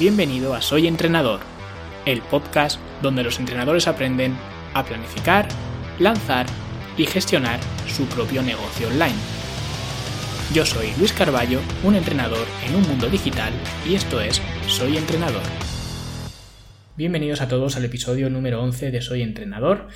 Bienvenido 0.00 0.54
a 0.54 0.62
Soy 0.62 0.86
Entrenador, 0.86 1.40
el 2.06 2.22
podcast 2.22 2.80
donde 3.02 3.22
los 3.22 3.38
entrenadores 3.38 3.86
aprenden 3.86 4.34
a 4.72 4.82
planificar, 4.82 5.46
lanzar 5.98 6.46
y 6.96 7.04
gestionar 7.04 7.60
su 7.86 8.06
propio 8.06 8.40
negocio 8.40 8.88
online. 8.88 9.18
Yo 10.54 10.64
soy 10.64 10.94
Luis 10.98 11.12
Carballo, 11.12 11.60
un 11.84 11.96
entrenador 11.96 12.46
en 12.66 12.76
un 12.76 12.88
mundo 12.88 13.10
digital 13.10 13.52
y 13.86 13.94
esto 13.94 14.22
es 14.22 14.40
Soy 14.68 14.96
Entrenador. 14.96 15.42
Bienvenidos 16.96 17.42
a 17.42 17.48
todos 17.48 17.76
al 17.76 17.84
episodio 17.84 18.30
número 18.30 18.62
11 18.62 18.92
de 18.92 19.02
Soy 19.02 19.20
Entrenador. 19.20 19.88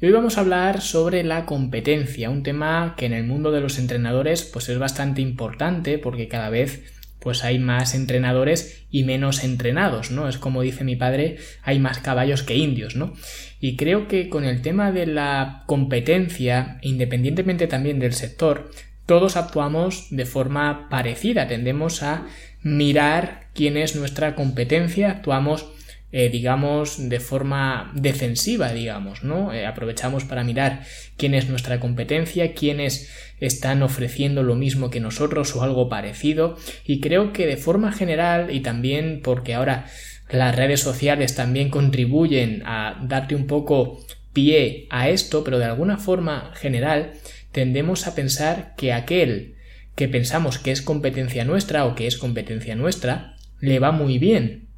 Y 0.00 0.06
hoy 0.06 0.12
vamos 0.12 0.38
a 0.38 0.40
hablar 0.40 0.80
sobre 0.80 1.22
la 1.22 1.44
competencia, 1.44 2.30
un 2.30 2.42
tema 2.42 2.94
que 2.96 3.04
en 3.04 3.12
el 3.12 3.24
mundo 3.24 3.52
de 3.52 3.60
los 3.60 3.78
entrenadores 3.78 4.42
pues 4.42 4.70
es 4.70 4.78
bastante 4.78 5.20
importante 5.20 5.98
porque 5.98 6.28
cada 6.28 6.48
vez 6.48 6.98
pues 7.20 7.44
hay 7.44 7.58
más 7.58 7.94
entrenadores 7.94 8.84
y 8.90 9.04
menos 9.04 9.44
entrenados, 9.44 10.10
¿no? 10.10 10.28
Es 10.28 10.38
como 10.38 10.62
dice 10.62 10.84
mi 10.84 10.96
padre, 10.96 11.36
hay 11.62 11.78
más 11.78 11.98
caballos 11.98 12.42
que 12.42 12.56
indios, 12.56 12.96
¿no? 12.96 13.12
Y 13.60 13.76
creo 13.76 14.08
que 14.08 14.28
con 14.28 14.44
el 14.44 14.62
tema 14.62 14.90
de 14.90 15.06
la 15.06 15.64
competencia, 15.66 16.78
independientemente 16.82 17.66
también 17.66 17.98
del 17.98 18.14
sector, 18.14 18.70
todos 19.06 19.36
actuamos 19.36 20.06
de 20.10 20.24
forma 20.24 20.88
parecida, 20.88 21.46
tendemos 21.46 22.02
a 22.02 22.26
mirar 22.62 23.48
quién 23.54 23.76
es 23.76 23.96
nuestra 23.96 24.34
competencia, 24.34 25.10
actuamos 25.10 25.66
eh, 26.12 26.28
digamos, 26.28 27.08
de 27.08 27.20
forma 27.20 27.92
defensiva, 27.94 28.72
digamos, 28.72 29.22
¿no? 29.22 29.52
Eh, 29.52 29.64
aprovechamos 29.64 30.24
para 30.24 30.42
mirar 30.42 30.82
quién 31.16 31.34
es 31.34 31.48
nuestra 31.48 31.78
competencia, 31.78 32.52
quiénes 32.52 33.10
están 33.38 33.82
ofreciendo 33.82 34.42
lo 34.42 34.56
mismo 34.56 34.90
que 34.90 34.98
nosotros 35.00 35.54
o 35.54 35.62
algo 35.62 35.88
parecido. 35.88 36.56
Y 36.84 37.00
creo 37.00 37.32
que 37.32 37.46
de 37.46 37.56
forma 37.56 37.92
general, 37.92 38.52
y 38.52 38.60
también 38.60 39.20
porque 39.22 39.54
ahora 39.54 39.86
las 40.28 40.54
redes 40.56 40.80
sociales 40.80 41.34
también 41.34 41.70
contribuyen 41.70 42.62
a 42.64 43.00
darte 43.02 43.34
un 43.34 43.46
poco 43.46 44.04
pie 44.32 44.86
a 44.90 45.08
esto, 45.08 45.44
pero 45.44 45.58
de 45.58 45.64
alguna 45.64 45.96
forma 45.96 46.52
general, 46.54 47.12
tendemos 47.52 48.06
a 48.06 48.14
pensar 48.14 48.74
que 48.76 48.92
aquel 48.92 49.54
que 49.94 50.08
pensamos 50.08 50.58
que 50.58 50.70
es 50.70 50.82
competencia 50.82 51.44
nuestra 51.44 51.84
o 51.84 51.94
que 51.94 52.06
es 52.06 52.16
competencia 52.16 52.74
nuestra, 52.74 53.36
le 53.60 53.78
va 53.78 53.92
muy 53.92 54.18
bien, 54.18 54.69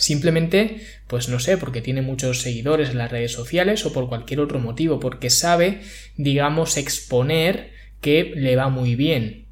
Simplemente, 0.00 0.80
pues 1.08 1.28
no 1.28 1.40
sé, 1.40 1.58
porque 1.58 1.82
tiene 1.82 2.00
muchos 2.00 2.40
seguidores 2.40 2.88
en 2.88 2.98
las 2.98 3.10
redes 3.10 3.32
sociales 3.32 3.84
o 3.84 3.92
por 3.92 4.08
cualquier 4.08 4.40
otro 4.40 4.58
motivo, 4.58 4.98
porque 4.98 5.28
sabe, 5.28 5.82
digamos, 6.16 6.78
exponer 6.78 7.70
que 8.00 8.32
le 8.34 8.56
va 8.56 8.70
muy 8.70 8.96
bien. 8.96 9.44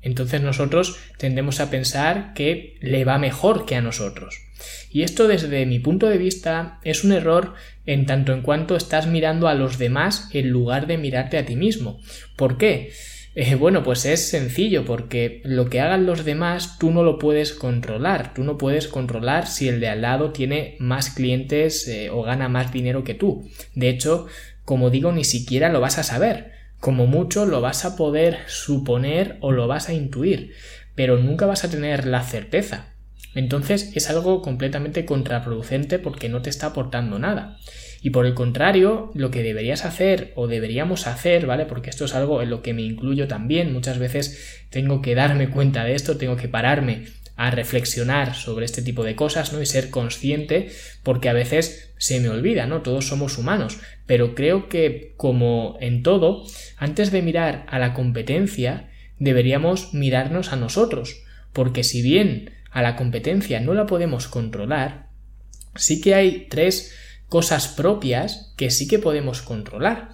Entonces 0.00 0.40
nosotros 0.40 0.98
tendemos 1.18 1.60
a 1.60 1.70
pensar 1.70 2.34
que 2.34 2.78
le 2.80 3.04
va 3.04 3.18
mejor 3.18 3.64
que 3.64 3.76
a 3.76 3.80
nosotros. 3.80 4.40
Y 4.90 5.02
esto 5.02 5.28
desde 5.28 5.66
mi 5.66 5.78
punto 5.78 6.08
de 6.08 6.18
vista 6.18 6.80
es 6.82 7.04
un 7.04 7.12
error 7.12 7.54
en 7.86 8.04
tanto 8.04 8.32
en 8.32 8.42
cuanto 8.42 8.74
estás 8.74 9.06
mirando 9.06 9.46
a 9.46 9.54
los 9.54 9.78
demás 9.78 10.28
en 10.32 10.50
lugar 10.50 10.88
de 10.88 10.98
mirarte 10.98 11.38
a 11.38 11.46
ti 11.46 11.54
mismo. 11.54 12.00
¿Por 12.36 12.58
qué? 12.58 12.90
Eh, 13.34 13.54
bueno, 13.54 13.82
pues 13.82 14.04
es 14.04 14.28
sencillo 14.28 14.84
porque 14.84 15.40
lo 15.44 15.70
que 15.70 15.80
hagan 15.80 16.04
los 16.04 16.24
demás 16.24 16.76
tú 16.78 16.90
no 16.90 17.02
lo 17.02 17.18
puedes 17.18 17.52
controlar. 17.52 18.34
Tú 18.34 18.44
no 18.44 18.58
puedes 18.58 18.88
controlar 18.88 19.46
si 19.46 19.68
el 19.68 19.80
de 19.80 19.88
al 19.88 20.02
lado 20.02 20.32
tiene 20.32 20.76
más 20.78 21.10
clientes 21.10 21.88
eh, 21.88 22.10
o 22.10 22.22
gana 22.22 22.48
más 22.48 22.72
dinero 22.72 23.04
que 23.04 23.14
tú. 23.14 23.48
De 23.74 23.88
hecho, 23.88 24.26
como 24.64 24.90
digo, 24.90 25.12
ni 25.12 25.24
siquiera 25.24 25.70
lo 25.70 25.80
vas 25.80 25.98
a 25.98 26.02
saber. 26.02 26.52
Como 26.78 27.06
mucho 27.06 27.46
lo 27.46 27.60
vas 27.60 27.84
a 27.84 27.96
poder 27.96 28.38
suponer 28.48 29.38
o 29.40 29.52
lo 29.52 29.66
vas 29.66 29.88
a 29.88 29.94
intuir, 29.94 30.52
pero 30.94 31.16
nunca 31.16 31.46
vas 31.46 31.64
a 31.64 31.70
tener 31.70 32.06
la 32.06 32.22
certeza. 32.22 32.92
Entonces 33.34 33.92
es 33.94 34.10
algo 34.10 34.42
completamente 34.42 35.06
contraproducente 35.06 35.98
porque 35.98 36.28
no 36.28 36.42
te 36.42 36.50
está 36.50 36.66
aportando 36.66 37.18
nada. 37.18 37.56
Y 38.02 38.10
por 38.10 38.26
el 38.26 38.34
contrario, 38.34 39.12
lo 39.14 39.30
que 39.30 39.44
deberías 39.44 39.84
hacer 39.84 40.32
o 40.34 40.48
deberíamos 40.48 41.06
hacer, 41.06 41.46
¿vale? 41.46 41.66
Porque 41.66 41.88
esto 41.88 42.04
es 42.04 42.14
algo 42.14 42.42
en 42.42 42.50
lo 42.50 42.60
que 42.60 42.74
me 42.74 42.82
incluyo 42.82 43.28
también. 43.28 43.72
Muchas 43.72 43.98
veces 43.98 44.60
tengo 44.70 45.00
que 45.00 45.14
darme 45.14 45.50
cuenta 45.50 45.84
de 45.84 45.94
esto, 45.94 46.16
tengo 46.16 46.36
que 46.36 46.48
pararme 46.48 47.04
a 47.36 47.50
reflexionar 47.52 48.34
sobre 48.34 48.64
este 48.64 48.82
tipo 48.82 49.04
de 49.04 49.14
cosas, 49.14 49.52
¿no? 49.52 49.62
Y 49.62 49.66
ser 49.66 49.90
consciente, 49.90 50.70
porque 51.04 51.28
a 51.28 51.32
veces 51.32 51.92
se 51.96 52.18
me 52.18 52.28
olvida, 52.28 52.66
¿no? 52.66 52.82
Todos 52.82 53.06
somos 53.06 53.38
humanos, 53.38 53.78
pero 54.06 54.34
creo 54.34 54.68
que 54.68 55.14
como 55.16 55.76
en 55.80 56.02
todo, 56.02 56.44
antes 56.76 57.12
de 57.12 57.22
mirar 57.22 57.64
a 57.68 57.78
la 57.78 57.94
competencia, 57.94 58.90
deberíamos 59.18 59.94
mirarnos 59.94 60.52
a 60.52 60.56
nosotros, 60.56 61.22
porque 61.52 61.84
si 61.84 62.02
bien 62.02 62.50
a 62.70 62.82
la 62.82 62.96
competencia 62.96 63.60
no 63.60 63.74
la 63.74 63.86
podemos 63.86 64.26
controlar, 64.26 65.06
sí 65.76 66.00
que 66.00 66.14
hay 66.14 66.48
tres 66.50 66.94
cosas 67.32 67.66
propias 67.66 68.52
que 68.58 68.70
sí 68.70 68.86
que 68.86 68.98
podemos 68.98 69.40
controlar. 69.40 70.10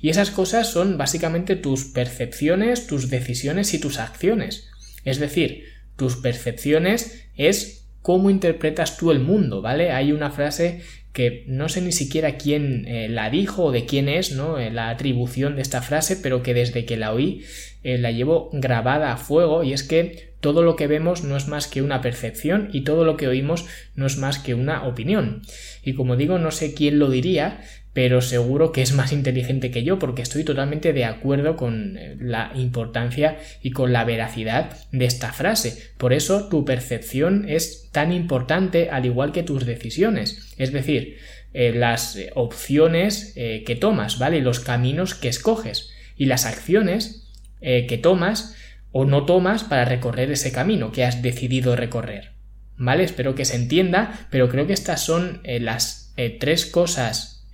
Y 0.00 0.08
esas 0.08 0.30
cosas 0.30 0.70
son 0.70 0.98
básicamente 0.98 1.56
tus 1.56 1.86
percepciones, 1.86 2.86
tus 2.86 3.10
decisiones 3.10 3.74
y 3.74 3.80
tus 3.80 3.98
acciones. 3.98 4.70
Es 5.04 5.18
decir, 5.18 5.64
tus 5.96 6.14
percepciones 6.14 7.26
es 7.34 7.88
cómo 8.02 8.30
interpretas 8.30 8.96
tú 8.98 9.10
el 9.10 9.18
mundo, 9.18 9.62
¿vale? 9.62 9.90
Hay 9.90 10.12
una 10.12 10.30
frase 10.30 10.82
que 11.12 11.42
no 11.48 11.68
sé 11.68 11.80
ni 11.80 11.90
siquiera 11.90 12.36
quién 12.36 12.86
eh, 12.86 13.08
la 13.08 13.30
dijo 13.30 13.64
o 13.64 13.72
de 13.72 13.84
quién 13.84 14.08
es, 14.08 14.30
¿no? 14.30 14.60
Eh, 14.60 14.70
la 14.70 14.90
atribución 14.90 15.56
de 15.56 15.62
esta 15.62 15.82
frase, 15.82 16.18
pero 16.18 16.44
que 16.44 16.54
desde 16.54 16.84
que 16.84 16.96
la 16.96 17.12
oí 17.12 17.42
eh, 17.82 17.98
la 17.98 18.12
llevo 18.12 18.48
grabada 18.52 19.12
a 19.12 19.16
fuego 19.16 19.64
y 19.64 19.72
es 19.72 19.82
que 19.82 20.29
todo 20.40 20.62
lo 20.62 20.76
que 20.76 20.86
vemos 20.86 21.22
no 21.22 21.36
es 21.36 21.48
más 21.48 21.66
que 21.66 21.82
una 21.82 22.00
percepción 22.00 22.70
y 22.72 22.82
todo 22.82 23.04
lo 23.04 23.16
que 23.16 23.28
oímos 23.28 23.66
no 23.94 24.06
es 24.06 24.16
más 24.16 24.38
que 24.38 24.54
una 24.54 24.84
opinión. 24.86 25.42
Y 25.84 25.94
como 25.94 26.16
digo, 26.16 26.38
no 26.38 26.50
sé 26.50 26.74
quién 26.74 26.98
lo 26.98 27.10
diría, 27.10 27.60
pero 27.92 28.22
seguro 28.22 28.70
que 28.72 28.82
es 28.82 28.92
más 28.92 29.12
inteligente 29.12 29.70
que 29.70 29.82
yo 29.82 29.98
porque 29.98 30.22
estoy 30.22 30.44
totalmente 30.44 30.92
de 30.92 31.04
acuerdo 31.04 31.56
con 31.56 31.98
la 32.20 32.52
importancia 32.54 33.38
y 33.62 33.72
con 33.72 33.92
la 33.92 34.04
veracidad 34.04 34.76
de 34.92 35.04
esta 35.04 35.32
frase. 35.32 35.90
Por 35.98 36.12
eso 36.12 36.48
tu 36.48 36.64
percepción 36.64 37.46
es 37.48 37.90
tan 37.90 38.12
importante 38.12 38.90
al 38.90 39.06
igual 39.06 39.32
que 39.32 39.42
tus 39.42 39.66
decisiones. 39.66 40.54
Es 40.56 40.72
decir, 40.72 41.18
eh, 41.52 41.72
las 41.74 42.16
opciones 42.34 43.32
eh, 43.34 43.64
que 43.66 43.74
tomas, 43.74 44.18
¿vale? 44.18 44.40
Los 44.40 44.60
caminos 44.60 45.14
que 45.14 45.28
escoges 45.28 45.90
y 46.16 46.26
las 46.26 46.46
acciones 46.46 47.28
eh, 47.60 47.86
que 47.88 47.98
tomas 47.98 48.54
o 48.92 49.04
no 49.04 49.24
tomas 49.24 49.64
para 49.64 49.84
recorrer 49.84 50.30
ese 50.30 50.52
camino 50.52 50.92
que 50.92 51.04
has 51.04 51.22
decidido 51.22 51.76
recorrer. 51.76 52.32
¿Vale? 52.76 53.04
Espero 53.04 53.34
que 53.34 53.44
se 53.44 53.56
entienda, 53.56 54.26
pero 54.30 54.48
creo 54.48 54.66
que 54.66 54.72
estas 54.72 55.04
son 55.04 55.42
las 55.44 56.14
tres 56.38 56.64
cosas 56.66 57.46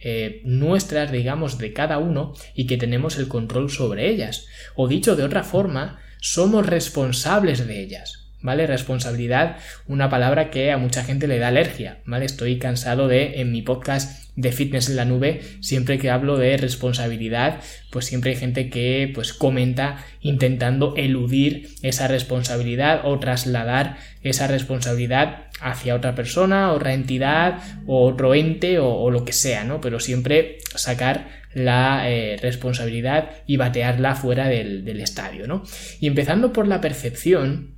nuestras, 0.44 1.10
digamos, 1.10 1.58
de 1.58 1.72
cada 1.72 1.98
uno 1.98 2.34
y 2.54 2.66
que 2.69 2.76
tenemos 2.76 3.19
el 3.19 3.26
control 3.26 3.70
sobre 3.70 4.08
ellas. 4.08 4.47
O 4.76 4.86
dicho 4.86 5.16
de 5.16 5.24
otra 5.24 5.42
forma, 5.42 5.98
somos 6.20 6.64
responsables 6.64 7.66
de 7.66 7.82
ellas. 7.82 8.26
¿vale? 8.47 8.66
Responsabilidad, 8.66 9.56
una 9.88 10.08
palabra 10.08 10.50
que 10.50 10.70
a 10.70 10.78
mucha 10.78 11.03
gente 11.03 11.26
le 11.26 11.38
da 11.38 11.48
alergia, 11.48 11.98
¿vale? 12.04 12.26
Estoy 12.26 12.58
cansado 12.58 13.08
de, 13.08 13.41
en 13.41 13.50
mi 13.50 13.62
podcast 13.62 14.25
de 14.36 14.52
fitness 14.52 14.88
en 14.88 14.97
la 14.97 15.04
nube, 15.04 15.41
siempre 15.60 15.98
que 15.98 16.10
hablo 16.10 16.36
de 16.36 16.56
responsabilidad, 16.58 17.60
pues 17.91 18.04
siempre 18.04 18.32
hay 18.32 18.36
gente 18.36 18.69
que 18.70 19.10
pues 19.14 19.32
comenta 19.32 20.04
intentando 20.20 20.94
eludir 20.97 21.70
esa 21.82 22.06
responsabilidad 22.06 23.00
o 23.04 23.19
trasladar 23.19 23.97
esa 24.22 24.47
responsabilidad 24.47 25.47
hacia 25.60 25.94
otra 25.94 26.14
persona, 26.14 26.72
otra 26.72 26.92
entidad 26.92 27.60
o 27.86 28.06
otro 28.06 28.34
ente 28.34 28.78
o, 28.78 29.10
lo 29.10 29.24
que 29.24 29.32
sea, 29.32 29.64
¿no? 29.64 29.80
Pero 29.80 30.00
siempre 30.00 30.58
sacar 30.74 31.28
la 31.54 32.10
eh, 32.10 32.36
responsabilidad 32.42 33.30
y 33.47 33.56
batearla 33.56 34.14
fuera 34.14 34.48
del, 34.48 34.84
del 34.84 35.00
estadio, 35.00 35.47
¿no? 35.47 35.62
Y 36.00 36.06
empezando 36.06 36.53
por 36.53 36.68
la 36.68 36.82
percepción, 36.82 37.75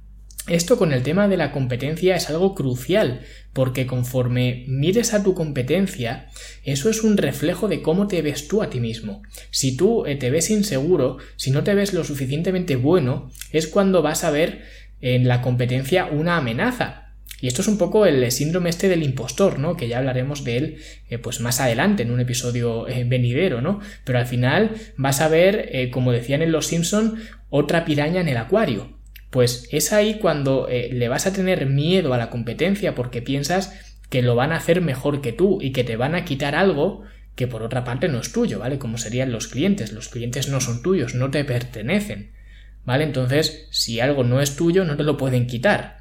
esto 0.48 0.78
con 0.78 0.92
el 0.92 1.02
tema 1.02 1.28
de 1.28 1.36
la 1.36 1.52
competencia 1.52 2.16
es 2.16 2.28
algo 2.30 2.54
crucial, 2.54 3.20
porque 3.52 3.86
conforme 3.86 4.64
mires 4.68 5.14
a 5.14 5.22
tu 5.22 5.34
competencia, 5.34 6.28
eso 6.64 6.90
es 6.90 7.02
un 7.02 7.16
reflejo 7.16 7.68
de 7.68 7.82
cómo 7.82 8.06
te 8.08 8.22
ves 8.22 8.48
tú 8.48 8.62
a 8.62 8.70
ti 8.70 8.80
mismo. 8.80 9.22
Si 9.50 9.76
tú 9.76 10.06
eh, 10.06 10.16
te 10.16 10.30
ves 10.30 10.50
inseguro, 10.50 11.18
si 11.36 11.50
no 11.50 11.64
te 11.64 11.74
ves 11.74 11.92
lo 11.92 12.04
suficientemente 12.04 12.76
bueno, 12.76 13.30
es 13.52 13.66
cuando 13.66 14.02
vas 14.02 14.24
a 14.24 14.30
ver 14.30 14.62
en 15.00 15.28
la 15.28 15.42
competencia 15.42 16.06
una 16.06 16.36
amenaza. 16.36 17.14
Y 17.40 17.46
esto 17.46 17.62
es 17.62 17.68
un 17.68 17.78
poco 17.78 18.04
el 18.04 18.32
síndrome 18.32 18.70
este 18.70 18.88
del 18.88 19.04
impostor, 19.04 19.60
¿no? 19.60 19.76
Que 19.76 19.86
ya 19.86 19.98
hablaremos 19.98 20.42
de 20.42 20.56
él 20.56 20.78
eh, 21.08 21.18
pues 21.18 21.40
más 21.40 21.60
adelante 21.60 22.02
en 22.02 22.10
un 22.10 22.20
episodio 22.20 22.88
eh, 22.88 23.04
venidero, 23.04 23.60
¿no? 23.60 23.80
Pero 24.04 24.18
al 24.18 24.26
final 24.26 24.72
vas 24.96 25.20
a 25.20 25.28
ver, 25.28 25.90
como 25.92 26.10
decían 26.10 26.42
en 26.42 26.50
Los 26.50 26.66
Simpson, 26.66 27.18
otra 27.48 27.84
piraña 27.84 28.20
en 28.20 28.28
el 28.28 28.36
acuario. 28.38 28.97
Pues 29.30 29.68
es 29.72 29.92
ahí 29.92 30.18
cuando 30.18 30.68
eh, 30.68 30.90
le 30.92 31.08
vas 31.08 31.26
a 31.26 31.32
tener 31.32 31.66
miedo 31.66 32.14
a 32.14 32.18
la 32.18 32.30
competencia 32.30 32.94
porque 32.94 33.22
piensas 33.22 33.72
que 34.08 34.22
lo 34.22 34.34
van 34.34 34.52
a 34.52 34.56
hacer 34.56 34.80
mejor 34.80 35.20
que 35.20 35.32
tú 35.32 35.58
y 35.60 35.72
que 35.72 35.84
te 35.84 35.96
van 35.96 36.14
a 36.14 36.24
quitar 36.24 36.54
algo 36.54 37.02
que 37.34 37.46
por 37.46 37.62
otra 37.62 37.84
parte 37.84 38.08
no 38.08 38.18
es 38.18 38.32
tuyo, 38.32 38.58
¿vale? 38.58 38.78
Como 38.78 38.98
serían 38.98 39.30
los 39.30 39.46
clientes. 39.46 39.92
Los 39.92 40.08
clientes 40.08 40.48
no 40.48 40.60
son 40.60 40.82
tuyos, 40.82 41.14
no 41.14 41.30
te 41.30 41.44
pertenecen, 41.44 42.32
¿vale? 42.84 43.04
Entonces, 43.04 43.68
si 43.70 44.00
algo 44.00 44.24
no 44.24 44.40
es 44.40 44.56
tuyo, 44.56 44.84
no 44.84 44.96
te 44.96 45.04
lo 45.04 45.16
pueden 45.16 45.46
quitar. 45.46 45.98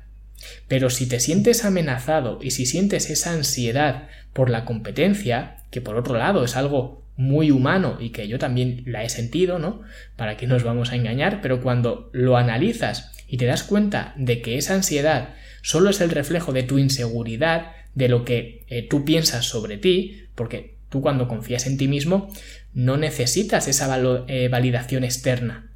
Pero 0.67 0.89
si 0.89 1.07
te 1.07 1.19
sientes 1.19 1.65
amenazado 1.65 2.39
y 2.41 2.51
si 2.51 2.65
sientes 2.65 3.09
esa 3.09 3.33
ansiedad 3.33 4.07
por 4.33 4.49
la 4.49 4.65
competencia, 4.65 5.57
que 5.69 5.81
por 5.81 5.95
otro 5.95 6.17
lado 6.17 6.43
es 6.43 6.55
algo 6.55 7.03
muy 7.17 7.51
humano 7.51 7.97
y 7.99 8.11
que 8.11 8.27
yo 8.27 8.39
también 8.39 8.83
la 8.85 9.03
he 9.03 9.09
sentido, 9.09 9.59
¿no? 9.59 9.81
Para 10.15 10.37
que 10.37 10.47
nos 10.47 10.63
vamos 10.63 10.91
a 10.91 10.95
engañar, 10.95 11.41
pero 11.41 11.61
cuando 11.61 12.09
lo 12.13 12.37
analizas 12.37 13.16
y 13.27 13.37
te 13.37 13.45
das 13.45 13.63
cuenta 13.63 14.13
de 14.17 14.41
que 14.41 14.57
esa 14.57 14.73
ansiedad 14.73 15.35
solo 15.61 15.89
es 15.89 16.01
el 16.01 16.09
reflejo 16.09 16.53
de 16.53 16.63
tu 16.63 16.79
inseguridad, 16.79 17.71
de 17.93 18.07
lo 18.07 18.23
que 18.25 18.65
eh, 18.67 18.87
tú 18.87 19.03
piensas 19.05 19.45
sobre 19.45 19.77
ti, 19.77 20.27
porque 20.35 20.75
tú 20.89 21.01
cuando 21.01 21.27
confías 21.27 21.67
en 21.67 21.77
ti 21.77 21.87
mismo 21.87 22.31
no 22.73 22.95
necesitas 22.97 23.67
esa 23.67 23.99
eh, 24.27 24.47
validación 24.49 25.03
externa, 25.03 25.71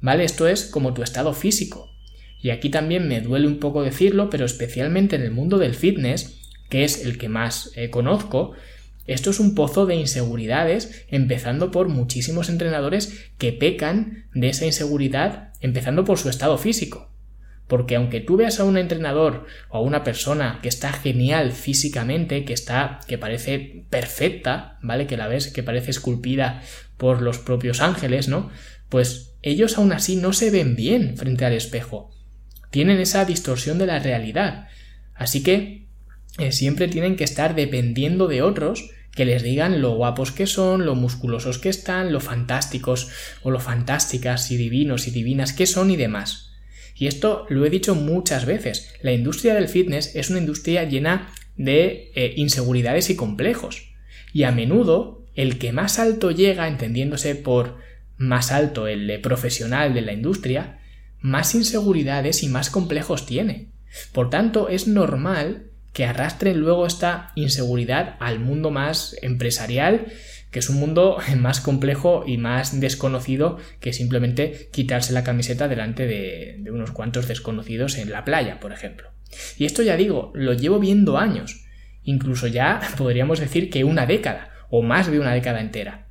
¿vale? 0.00 0.24
Esto 0.24 0.48
es 0.48 0.64
como 0.64 0.94
tu 0.94 1.02
estado 1.02 1.34
físico. 1.34 1.90
Y 2.40 2.50
aquí 2.50 2.68
también 2.68 3.08
me 3.08 3.20
duele 3.20 3.46
un 3.46 3.58
poco 3.58 3.82
decirlo, 3.82 4.30
pero 4.30 4.44
especialmente 4.44 5.16
en 5.16 5.22
el 5.22 5.30
mundo 5.30 5.58
del 5.58 5.74
fitness, 5.74 6.40
que 6.68 6.84
es 6.84 7.04
el 7.04 7.18
que 7.18 7.28
más 7.28 7.72
eh, 7.74 7.90
conozco, 7.90 8.52
esto 9.06 9.30
es 9.30 9.40
un 9.40 9.54
pozo 9.54 9.86
de 9.86 9.96
inseguridades, 9.96 11.04
empezando 11.08 11.70
por 11.70 11.88
muchísimos 11.88 12.48
entrenadores 12.48 13.30
que 13.36 13.52
pecan 13.52 14.26
de 14.32 14.48
esa 14.48 14.64
inseguridad, 14.64 15.52
empezando 15.60 16.04
por 16.04 16.18
su 16.18 16.30
estado 16.30 16.56
físico. 16.56 17.10
Porque 17.66 17.96
aunque 17.96 18.20
tú 18.20 18.36
veas 18.36 18.60
a 18.60 18.64
un 18.64 18.76
entrenador 18.76 19.46
o 19.68 19.78
a 19.78 19.80
una 19.80 20.04
persona 20.04 20.58
que 20.62 20.68
está 20.68 20.92
genial 20.92 21.52
físicamente, 21.52 22.44
que 22.44 22.52
está, 22.52 23.00
que 23.06 23.18
parece 23.18 23.86
perfecta, 23.88 24.78
¿vale? 24.82 25.06
Que 25.06 25.16
la 25.16 25.28
ves, 25.28 25.48
que 25.48 25.62
parece 25.62 25.90
esculpida 25.90 26.62
por 26.96 27.22
los 27.22 27.38
propios 27.38 27.80
ángeles, 27.80 28.28
¿no? 28.28 28.50
Pues 28.88 29.34
ellos 29.42 29.76
aún 29.78 29.92
así 29.92 30.16
no 30.16 30.32
se 30.32 30.50
ven 30.50 30.76
bien 30.76 31.16
frente 31.16 31.44
al 31.44 31.54
espejo. 31.54 32.10
Tienen 32.70 33.00
esa 33.00 33.24
distorsión 33.24 33.78
de 33.78 33.86
la 33.86 33.98
realidad. 33.98 34.68
Así 35.14 35.42
que 35.42 35.86
eh, 36.38 36.52
siempre 36.52 36.88
tienen 36.88 37.16
que 37.16 37.24
estar 37.24 37.54
dependiendo 37.54 38.26
de 38.26 38.42
otros 38.42 38.90
que 39.14 39.24
les 39.24 39.42
digan 39.42 39.80
lo 39.80 39.94
guapos 39.94 40.32
que 40.32 40.46
son, 40.46 40.84
lo 40.84 40.94
musculosos 40.94 41.58
que 41.58 41.68
están, 41.68 42.12
lo 42.12 42.20
fantásticos 42.20 43.08
o 43.42 43.50
lo 43.50 43.60
fantásticas 43.60 44.50
y 44.50 44.56
divinos 44.56 45.06
y 45.06 45.10
divinas 45.10 45.52
que 45.52 45.66
son 45.66 45.90
y 45.90 45.96
demás. 45.96 46.52
Y 46.96 47.06
esto 47.06 47.46
lo 47.48 47.64
he 47.64 47.70
dicho 47.70 47.94
muchas 47.94 48.46
veces, 48.46 48.92
la 49.02 49.12
industria 49.12 49.54
del 49.54 49.68
fitness 49.68 50.14
es 50.14 50.30
una 50.30 50.38
industria 50.38 50.84
llena 50.84 51.32
de 51.56 52.12
eh, 52.14 52.34
inseguridades 52.36 53.10
y 53.10 53.16
complejos. 53.16 53.94
Y 54.32 54.44
a 54.44 54.52
menudo 54.52 55.24
el 55.34 55.58
que 55.58 55.72
más 55.72 55.98
alto 55.98 56.30
llega, 56.30 56.68
entendiéndose 56.68 57.34
por 57.34 57.78
más 58.16 58.52
alto 58.52 58.86
el 58.86 59.20
profesional 59.20 59.94
de 59.94 60.02
la 60.02 60.12
industria, 60.12 60.80
más 61.20 61.54
inseguridades 61.54 62.42
y 62.42 62.48
más 62.48 62.70
complejos 62.70 63.26
tiene. 63.26 63.70
Por 64.12 64.30
tanto, 64.30 64.68
es 64.68 64.86
normal 64.86 65.70
que 65.94 66.04
arrastren 66.04 66.60
luego 66.60 66.86
esta 66.86 67.32
inseguridad 67.34 68.16
al 68.20 68.38
mundo 68.38 68.70
más 68.70 69.16
empresarial 69.22 70.08
que 70.54 70.60
es 70.60 70.70
un 70.70 70.76
mundo 70.76 71.18
más 71.36 71.60
complejo 71.60 72.22
y 72.24 72.38
más 72.38 72.78
desconocido 72.78 73.58
que 73.80 73.92
simplemente 73.92 74.68
quitarse 74.72 75.12
la 75.12 75.24
camiseta 75.24 75.66
delante 75.66 76.06
de, 76.06 76.62
unos 76.70 76.92
cuantos 76.92 77.26
desconocidos 77.26 77.98
en 77.98 78.12
la 78.12 78.24
playa, 78.24 78.60
por 78.60 78.70
ejemplo. 78.70 79.10
Y 79.58 79.64
esto 79.64 79.82
ya 79.82 79.96
digo, 79.96 80.30
lo 80.32 80.52
llevo 80.52 80.78
viendo 80.78 81.18
años, 81.18 81.66
incluso 82.04 82.46
ya 82.46 82.80
podríamos 82.96 83.40
decir 83.40 83.68
que 83.68 83.82
una 83.82 84.06
década, 84.06 84.52
o 84.70 84.82
más 84.82 85.10
de 85.10 85.18
una 85.18 85.34
década 85.34 85.60
entera. 85.60 86.06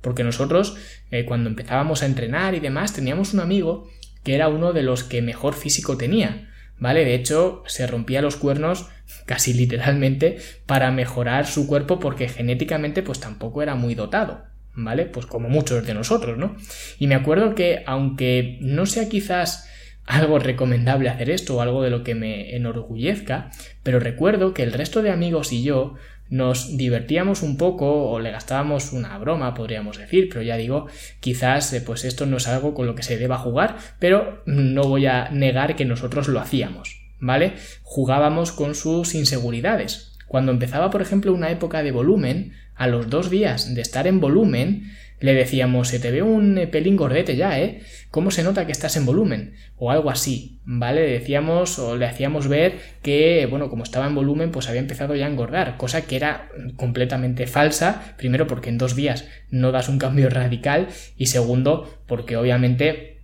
Porque 0.00 0.22
nosotros, 0.22 0.76
eh, 1.10 1.24
cuando 1.24 1.50
empezábamos 1.50 2.04
a 2.04 2.06
entrenar 2.06 2.54
y 2.54 2.60
demás, 2.60 2.92
teníamos 2.92 3.34
un 3.34 3.40
amigo 3.40 3.90
que 4.22 4.36
era 4.36 4.46
uno 4.46 4.72
de 4.72 4.84
los 4.84 5.02
que 5.02 5.22
mejor 5.22 5.54
físico 5.54 5.96
tenía. 5.96 6.52
¿Vale? 6.78 7.04
De 7.04 7.14
hecho, 7.14 7.62
se 7.66 7.86
rompía 7.86 8.22
los 8.22 8.36
cuernos 8.36 8.88
casi 9.26 9.52
literalmente 9.54 10.38
para 10.66 10.90
mejorar 10.90 11.46
su 11.46 11.66
cuerpo 11.66 11.98
porque 11.98 12.28
genéticamente 12.28 13.02
pues 13.02 13.20
tampoco 13.20 13.62
era 13.62 13.74
muy 13.74 13.94
dotado, 13.94 14.44
¿vale? 14.74 15.06
Pues 15.06 15.26
como 15.26 15.48
muchos 15.48 15.86
de 15.86 15.94
nosotros, 15.94 16.38
¿no? 16.38 16.56
Y 16.98 17.06
me 17.06 17.14
acuerdo 17.14 17.54
que 17.54 17.82
aunque 17.86 18.58
no 18.60 18.86
sea 18.86 19.08
quizás 19.08 19.68
algo 20.04 20.38
recomendable 20.38 21.10
hacer 21.10 21.28
esto 21.28 21.56
o 21.56 21.60
algo 21.60 21.82
de 21.82 21.90
lo 21.90 22.02
que 22.02 22.14
me 22.14 22.56
enorgullezca, 22.56 23.50
pero 23.82 24.00
recuerdo 24.00 24.54
que 24.54 24.62
el 24.62 24.72
resto 24.72 25.02
de 25.02 25.10
amigos 25.10 25.52
y 25.52 25.62
yo 25.62 25.96
nos 26.30 26.76
divertíamos 26.76 27.42
un 27.42 27.56
poco 27.56 28.10
o 28.10 28.20
le 28.20 28.30
gastábamos 28.30 28.92
una 28.92 29.16
broma, 29.18 29.54
podríamos 29.54 29.98
decir, 29.98 30.28
pero 30.28 30.42
ya 30.42 30.56
digo, 30.56 30.86
quizás 31.20 31.72
eh, 31.72 31.80
pues 31.80 32.04
esto 32.04 32.26
no 32.26 32.36
es 32.36 32.48
algo 32.48 32.74
con 32.74 32.86
lo 32.86 32.94
que 32.94 33.02
se 33.02 33.16
deba 33.16 33.38
jugar, 33.38 33.76
pero 33.98 34.42
no 34.46 34.82
voy 34.82 35.06
a 35.06 35.30
negar 35.30 35.76
que 35.76 35.84
nosotros 35.84 36.28
lo 36.28 36.40
hacíamos, 36.40 37.00
¿vale? 37.18 37.54
Jugábamos 37.82 38.52
con 38.52 38.74
sus 38.74 39.14
inseguridades. 39.14 40.16
Cuando 40.26 40.52
empezaba, 40.52 40.90
por 40.90 41.00
ejemplo, 41.00 41.32
una 41.32 41.50
época 41.50 41.82
de 41.82 41.92
volumen, 41.92 42.52
a 42.74 42.86
los 42.86 43.10
dos 43.10 43.28
días 43.28 43.74
de 43.74 43.80
estar 43.80 44.06
en 44.06 44.20
volumen, 44.20 44.92
le 45.20 45.34
decíamos, 45.34 45.88
se 45.88 45.98
te 45.98 46.10
ve 46.10 46.22
un 46.22 46.58
eh, 46.58 46.66
pelín 46.66 46.96
gordete 46.96 47.36
ya, 47.36 47.58
¿eh? 47.60 47.80
¿Cómo 48.10 48.30
se 48.30 48.42
nota 48.42 48.66
que 48.66 48.72
estás 48.72 48.96
en 48.96 49.04
volumen? 49.04 49.54
O 49.76 49.90
algo 49.90 50.10
así, 50.10 50.60
¿vale? 50.64 51.06
Le 51.06 51.12
decíamos 51.12 51.78
o 51.78 51.96
le 51.96 52.06
hacíamos 52.06 52.48
ver 52.48 52.78
que, 53.02 53.46
bueno, 53.50 53.68
como 53.68 53.82
estaba 53.82 54.06
en 54.06 54.14
volumen, 54.14 54.50
pues 54.50 54.68
había 54.68 54.80
empezado 54.80 55.14
ya 55.16 55.26
a 55.26 55.30
engordar, 55.30 55.76
cosa 55.76 56.02
que 56.02 56.16
era 56.16 56.48
completamente 56.76 57.46
falsa, 57.46 58.14
primero 58.16 58.46
porque 58.46 58.68
en 58.68 58.78
dos 58.78 58.94
días 58.94 59.26
no 59.50 59.72
das 59.72 59.88
un 59.88 59.98
cambio 59.98 60.30
radical 60.30 60.88
y 61.16 61.26
segundo 61.26 62.00
porque 62.06 62.36
obviamente 62.36 63.18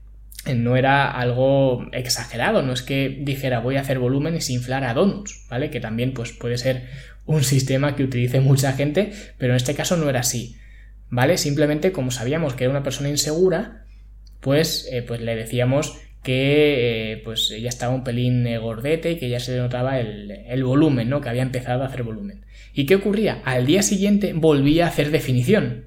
no 0.55 0.77
era 0.77 1.11
algo 1.11 1.87
exagerado, 1.93 2.63
no 2.63 2.75
es 2.75 2.83
que 2.83 3.21
dijera 3.23 3.61
voy 3.61 3.77
a 3.77 3.81
hacer 3.81 3.99
volumen 3.99 4.37
y 4.37 4.41
se 4.41 4.53
inflara 4.53 4.93
donuts, 4.93 5.47
¿vale? 5.49 5.71
Que 5.71 5.81
también 5.81 6.13
pues 6.13 6.33
puede 6.33 6.59
ser 6.59 6.83
un 7.25 7.45
sistema 7.45 7.97
que 7.97 8.05
utilice 8.05 8.41
mucha 8.41 8.73
gente, 8.73 9.13
pero 9.39 9.53
en 9.53 9.57
este 9.57 9.75
caso 9.75 9.97
no 9.97 10.11
era 10.11 10.21
así. 10.21 10.57
¿Vale? 11.09 11.39
Simplemente 11.39 11.93
como 11.93 12.11
sabíamos 12.11 12.55
que 12.55 12.65
era 12.65 12.71
una 12.71 12.83
persona 12.83 13.09
insegura, 13.09 13.85
pues, 14.41 14.89
eh, 14.91 15.03
pues 15.03 15.21
le 15.21 15.37
decíamos 15.37 15.99
que 16.23 17.13
eh, 17.13 17.17
pues 17.19 17.51
ella 17.51 17.69
estaba 17.69 17.95
un 17.95 18.03
pelín 18.03 18.47
eh, 18.47 18.59
gordete 18.59 19.13
y 19.13 19.19
que 19.19 19.29
ya 19.29 19.41
se 19.41 19.57
notaba 19.59 20.01
el, 20.01 20.31
el, 20.31 20.65
volumen, 20.65 21.09
¿no? 21.09 21.21
Que 21.21 21.29
había 21.29 21.43
empezado 21.43 21.83
a 21.83 21.87
hacer 21.87 22.03
volumen. 22.03 22.45
¿Y 22.73 22.87
qué 22.87 22.97
ocurría? 22.97 23.43
Al 23.45 23.67
día 23.67 23.83
siguiente 23.83 24.33
volvía 24.33 24.87
a 24.87 24.89
hacer 24.89 25.11
definición. 25.11 25.85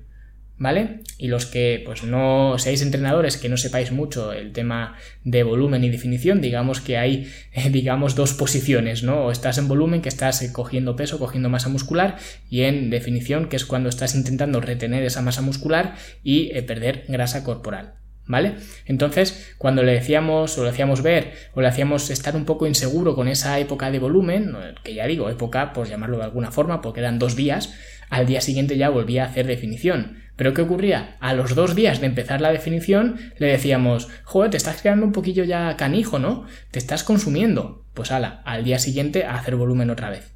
¿Vale? 0.57 1.01
Y 1.17 1.27
los 1.27 1.45
que 1.45 1.81
pues 1.85 2.03
no 2.03 2.57
seáis 2.57 2.81
entrenadores 2.81 3.37
que 3.37 3.49
no 3.49 3.57
sepáis 3.57 3.91
mucho 3.91 4.33
el 4.33 4.53
tema 4.53 4.95
de 5.23 5.43
volumen 5.43 5.83
y 5.83 5.89
definición, 5.89 6.41
digamos 6.41 6.81
que 6.81 6.97
hay 6.97 7.31
digamos 7.71 8.15
dos 8.15 8.33
posiciones, 8.33 9.03
¿no? 9.03 9.25
O 9.25 9.31
estás 9.31 9.57
en 9.57 9.67
volumen 9.67 10.01
que 10.01 10.09
estás 10.09 10.41
eh, 10.41 10.51
cogiendo 10.51 10.95
peso, 10.95 11.19
cogiendo 11.19 11.49
masa 11.49 11.69
muscular 11.69 12.17
y 12.49 12.61
en 12.61 12.89
definición 12.89 13.49
que 13.49 13.55
es 13.55 13.65
cuando 13.65 13.89
estás 13.89 14.15
intentando 14.15 14.59
retener 14.59 15.03
esa 15.03 15.21
masa 15.21 15.41
muscular 15.41 15.95
y 16.23 16.49
eh, 16.53 16.63
perder 16.63 17.05
grasa 17.07 17.43
corporal. 17.43 17.93
¿Vale? 18.29 18.55
Entonces, 18.85 19.55
cuando 19.57 19.83
le 19.83 19.93
decíamos 19.93 20.57
o 20.57 20.63
le 20.65 20.71
hacíamos 20.71 21.01
ver 21.01 21.31
o 21.53 21.61
le 21.61 21.67
hacíamos 21.69 22.09
estar 22.09 22.35
un 22.35 22.43
poco 22.43 22.67
inseguro 22.67 23.15
con 23.15 23.29
esa 23.29 23.57
época 23.57 23.89
de 23.89 23.99
volumen, 23.99 24.53
que 24.83 24.93
ya 24.93 25.07
digo, 25.07 25.29
época, 25.29 25.71
pues 25.71 25.89
llamarlo 25.89 26.17
de 26.17 26.25
alguna 26.25 26.51
forma, 26.51 26.81
porque 26.81 26.99
eran 26.99 27.19
dos 27.19 27.37
días, 27.37 27.73
al 28.09 28.25
día 28.25 28.41
siguiente 28.41 28.75
ya 28.75 28.89
volvía 28.89 29.23
a 29.23 29.27
hacer 29.27 29.47
definición. 29.47 30.17
Pero 30.37 30.53
¿qué 30.53 30.61
ocurría? 30.61 31.17
A 31.19 31.33
los 31.33 31.55
dos 31.55 31.75
días 31.75 31.99
de 31.99 32.05
empezar 32.05 32.39
la 32.39 32.51
definición 32.51 33.17
le 33.37 33.47
decíamos, 33.47 34.07
joder, 34.23 34.51
te 34.51 34.57
estás 34.57 34.81
quedando 34.81 35.05
un 35.05 35.11
poquillo 35.11 35.43
ya 35.43 35.75
canijo, 35.75 36.19
¿no? 36.19 36.45
Te 36.71 36.79
estás 36.79 37.03
consumiendo. 37.03 37.85
Pues 37.93 38.11
ala, 38.11 38.41
al 38.45 38.63
día 38.63 38.79
siguiente 38.79 39.25
a 39.25 39.35
hacer 39.35 39.55
volumen 39.55 39.89
otra 39.89 40.09
vez. 40.09 40.35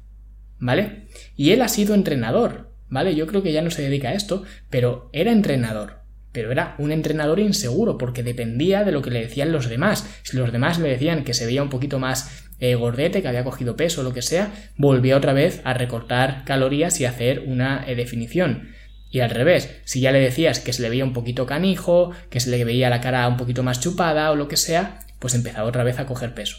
¿Vale? 0.58 1.08
Y 1.36 1.50
él 1.50 1.62
ha 1.62 1.68
sido 1.68 1.94
entrenador, 1.94 2.74
¿vale? 2.88 3.14
Yo 3.14 3.26
creo 3.26 3.42
que 3.42 3.52
ya 3.52 3.62
no 3.62 3.70
se 3.70 3.82
dedica 3.82 4.10
a 4.10 4.14
esto, 4.14 4.42
pero 4.68 5.08
era 5.12 5.32
entrenador 5.32 6.02
pero 6.32 6.50
era 6.50 6.74
un 6.78 6.92
entrenador 6.92 7.38
inseguro 7.38 7.98
porque 7.98 8.22
dependía 8.22 8.84
de 8.84 8.92
lo 8.92 9.02
que 9.02 9.10
le 9.10 9.20
decían 9.20 9.52
los 9.52 9.68
demás. 9.68 10.08
Si 10.22 10.36
los 10.36 10.50
demás 10.50 10.78
le 10.78 10.88
decían 10.88 11.24
que 11.24 11.34
se 11.34 11.46
veía 11.46 11.62
un 11.62 11.68
poquito 11.68 11.98
más 11.98 12.48
eh, 12.58 12.74
gordete, 12.74 13.22
que 13.22 13.28
había 13.28 13.44
cogido 13.44 13.76
peso 13.76 14.00
o 14.00 14.04
lo 14.04 14.14
que 14.14 14.22
sea, 14.22 14.50
volvía 14.76 15.16
otra 15.16 15.34
vez 15.34 15.60
a 15.64 15.74
recortar 15.74 16.44
calorías 16.44 17.00
y 17.00 17.04
hacer 17.04 17.40
una 17.46 17.84
eh, 17.86 17.94
definición. 17.94 18.70
Y 19.12 19.20
al 19.20 19.28
revés, 19.28 19.68
si 19.84 20.00
ya 20.00 20.10
le 20.10 20.20
decías 20.20 20.58
que 20.58 20.72
se 20.72 20.80
le 20.80 20.88
veía 20.88 21.04
un 21.04 21.12
poquito 21.12 21.44
canijo, 21.44 22.12
que 22.30 22.40
se 22.40 22.48
le 22.48 22.64
veía 22.64 22.88
la 22.88 23.02
cara 23.02 23.28
un 23.28 23.36
poquito 23.36 23.62
más 23.62 23.78
chupada 23.78 24.30
o 24.30 24.36
lo 24.36 24.48
que 24.48 24.56
sea, 24.56 25.00
pues 25.18 25.34
empezaba 25.34 25.68
otra 25.68 25.84
vez 25.84 25.98
a 25.98 26.06
coger 26.06 26.34
peso. 26.34 26.56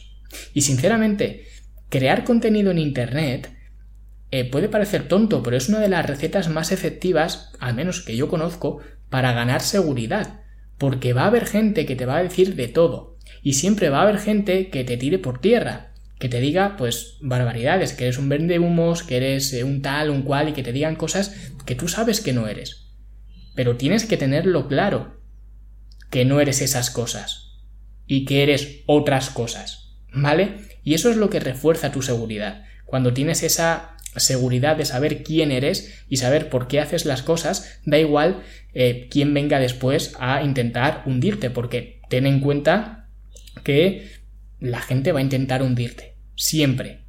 Y 0.53 0.62
sinceramente, 0.62 1.48
crear 1.89 2.24
contenido 2.24 2.69
en 2.69 2.77
Internet 2.77 3.51
eh, 4.29 4.48
puede 4.50 4.69
parecer 4.69 5.07
tonto, 5.07 5.41
pero 5.41 5.57
es 5.57 5.67
una 5.67 5.79
de 5.79 5.89
las 5.89 6.05
recetas 6.05 6.48
más 6.48 6.72
efectivas, 6.72 7.53
al 7.60 7.74
menos 7.74 8.01
que 8.01 8.15
yo 8.15 8.29
conozco, 8.29 8.81
para 9.10 9.33
ganar 9.33 9.62
seguridad, 9.62 10.41
porque 10.77 11.13
va 11.13 11.24
a 11.24 11.27
haber 11.27 11.48
gente 11.48 11.88
que 11.88 11.95
te 11.95 12.05
va 12.05 12.17
a 12.17 12.24
decir 12.24 12.55
de 12.55 12.67
todo, 12.67 13.17
y 13.41 13.53
siempre 13.53 13.89
va 13.89 14.00
a 14.00 14.03
haber 14.03 14.19
gente 14.19 14.69
que 14.69 14.83
te 14.83 14.98
tire 14.98 15.17
por 15.17 15.41
tierra, 15.41 15.93
que 16.24 16.30
te 16.30 16.39
diga 16.39 16.77
pues 16.77 17.18
barbaridades, 17.20 17.92
que 17.92 18.06
eres 18.06 18.18
un 18.18 18.30
vende 18.30 18.58
humos, 18.58 19.03
que 19.03 19.18
eres 19.18 19.51
eh, 19.51 19.65
un 19.65 19.82
tal, 19.82 20.10
un 20.10 20.22
cual, 20.22 20.48
y 20.48 20.53
que 20.53 20.63
te 20.63 20.72
digan 20.72 20.96
cosas 20.96 21.36
que 21.65 21.75
tú 21.75 21.89
sabes 21.89 22.22
que 22.22 22.32
no 22.32 22.48
eres. 22.48 22.94
Pero 23.56 23.75
tienes 23.75 24.06
que 24.06 24.15
tenerlo 24.15 24.70
claro, 24.70 25.20
que 26.10 26.24
no 26.24 26.39
eres 26.39 26.62
esas 26.62 26.92
cosas, 26.92 27.60
y 28.08 28.24
que 28.24 28.42
eres 28.42 28.84
otras 28.86 29.32
cosas, 29.32 29.98
¿vale? 30.13 30.60
Y 30.82 30.94
eso 30.94 31.10
es 31.10 31.18
lo 31.18 31.30
que 31.30 31.42
refuerza 31.42 31.92
tu 31.92 32.01
seguridad. 32.01 32.63
Cuando 32.86 33.13
tienes 33.13 33.44
esa 33.44 33.98
seguridad 34.15 34.77
de 34.77 34.86
saber 34.86 35.24
quién 35.24 35.51
eres 35.51 36.06
y 36.08 36.15
saber 36.15 36.48
por 36.48 36.70
qué 36.70 36.80
haces 36.80 37.06
las 37.06 37.22
cosas, 37.22 37.82
da 37.84 38.00
igual 38.00 38.44
eh, 38.74 39.10
quién 39.12 39.34
venga 39.34 39.60
después 39.60 40.15
a 40.20 40.42
intentar 40.42 41.03
hundirte, 41.06 41.50
porque 41.50 42.00
ten 42.08 42.25
en 42.25 42.39
cuenta 42.39 43.10
que 43.65 44.10
la 44.62 44.80
gente 44.80 45.12
va 45.12 45.20
a 45.20 45.24
intentar 45.24 45.62
hundirte, 45.62 46.12
siempre. 46.36 47.04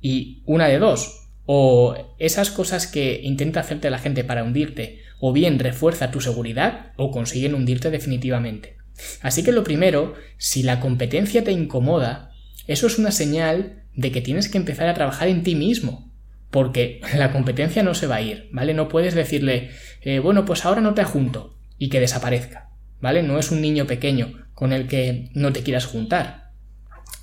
Y 0.00 0.42
una 0.46 0.68
de 0.68 0.78
dos, 0.78 1.28
o 1.46 2.14
esas 2.18 2.50
cosas 2.50 2.86
que 2.86 3.20
intenta 3.22 3.60
hacerte 3.60 3.90
la 3.90 3.98
gente 3.98 4.24
para 4.24 4.44
hundirte, 4.44 5.02
o 5.18 5.32
bien 5.32 5.58
refuerza 5.58 6.10
tu 6.10 6.20
seguridad, 6.20 6.92
o 6.96 7.10
consiguen 7.10 7.54
hundirte 7.54 7.90
definitivamente. 7.90 8.78
Así 9.22 9.42
que 9.42 9.52
lo 9.52 9.64
primero, 9.64 10.14
si 10.38 10.62
la 10.62 10.80
competencia 10.80 11.44
te 11.44 11.52
incomoda, 11.52 12.32
eso 12.66 12.86
es 12.86 12.98
una 12.98 13.10
señal 13.10 13.84
de 13.94 14.12
que 14.12 14.20
tienes 14.20 14.48
que 14.48 14.58
empezar 14.58 14.88
a 14.88 14.94
trabajar 14.94 15.28
en 15.28 15.42
ti 15.42 15.54
mismo. 15.54 16.10
Porque 16.50 17.00
la 17.16 17.32
competencia 17.32 17.82
no 17.82 17.94
se 17.94 18.06
va 18.06 18.16
a 18.16 18.22
ir, 18.22 18.48
¿vale? 18.52 18.74
No 18.74 18.88
puedes 18.88 19.14
decirle, 19.14 19.70
eh, 20.02 20.18
bueno, 20.18 20.44
pues 20.44 20.64
ahora 20.64 20.80
no 20.80 20.94
te 20.94 21.04
junto 21.04 21.56
y 21.78 21.88
que 21.88 22.00
desaparezca, 22.00 22.70
¿vale? 23.00 23.22
No 23.22 23.38
es 23.38 23.50
un 23.50 23.60
niño 23.60 23.86
pequeño 23.86 24.46
con 24.54 24.72
el 24.72 24.86
que 24.86 25.30
no 25.34 25.52
te 25.52 25.62
quieras 25.62 25.86
juntar. 25.86 26.39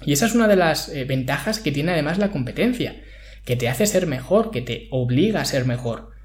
Y 0.06 0.14
esa 0.14 0.26
es 0.26 0.36
una 0.36 0.48
de 0.48 0.56
las 0.56 0.90
eh, 0.90 1.06
ventajas 1.06 1.60
que 1.60 1.72
tiene 1.72 1.92
además 1.92 2.18
la 2.18 2.32
competencia, 2.32 2.96
que 3.46 3.56
te 3.56 3.70
hace 3.70 3.86
ser 3.86 4.08
mejor, 4.08 4.52
que 4.52 4.62
te 4.62 4.88
obliga 4.92 5.42
a 5.42 5.46
ser 5.46 5.66
mejor 5.66 6.18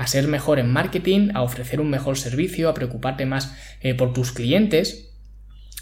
a 0.00 0.06
ser 0.06 0.28
mejor 0.28 0.58
en 0.58 0.72
marketing, 0.72 1.28
a 1.34 1.42
ofrecer 1.42 1.78
un 1.78 1.90
mejor 1.90 2.16
servicio, 2.16 2.70
a 2.70 2.74
preocuparte 2.74 3.26
más 3.26 3.54
eh, 3.82 3.94
por 3.94 4.14
tus 4.14 4.32
clientes. 4.32 5.10